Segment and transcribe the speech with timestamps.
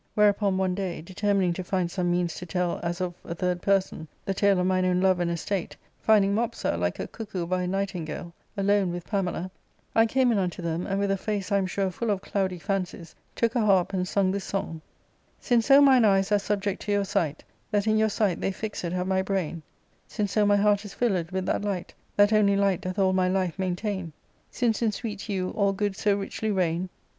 [0.15, 4.07] ""Whereupon one day, determining to find some means to tell, as of a tJiird person,
[4.25, 7.67] the tale of mine own love and estate, finding Mopsa, like a cuckoo by a
[7.67, 9.51] nightingale, alone with Pamela,
[9.93, 12.57] I came in unto them, and with a face, I am sure, full of cloudy
[12.57, 14.81] fancies, took a harp and sung this song:—
[15.39, 19.05] Since so mine eyes are subject to your sight, That in your sight they fixed have
[19.05, 19.61] my brain;
[20.07, 23.27] Since so my heart is filled with that light, That only light doth all my
[23.29, 24.13] life maintain;
[24.49, 26.89] Since in sweet you all goods so richly reign.